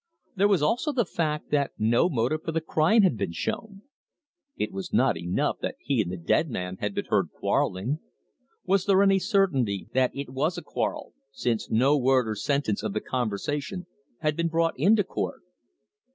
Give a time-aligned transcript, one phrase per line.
[0.35, 3.83] There was also the fact that no motive for the crime had been shown.
[4.57, 7.99] It was not enough that he and the dead man had been heard quarrelling.
[8.65, 12.93] Was there any certainty that it was a quarrel, since no word or sentence of
[12.93, 13.85] the conversation
[14.21, 15.41] had been brought into court?